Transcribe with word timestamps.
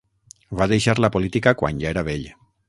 Va 0.61 0.67
deixar 0.71 0.95
la 1.05 1.11
política 1.17 1.55
quan 1.61 1.83
ja 1.85 1.93
era 1.93 2.05
vell. 2.09 2.27